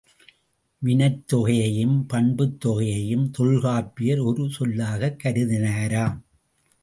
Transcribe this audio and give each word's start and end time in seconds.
வினைத்தொகையையும் 0.85 2.05
பண்புத்தொகையையும் 2.13 3.29
தொல்காப்பியர் 3.29 4.19
ஒரு 4.19 4.49
சொல்லாகக் 4.49 5.21
கருதினாராம். 5.23 6.17